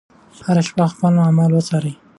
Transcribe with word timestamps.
هره 0.45 0.61
شپه 0.67 0.85
خپل 0.93 1.13
اعمال 1.23 1.51
وڅارئ. 1.53 1.93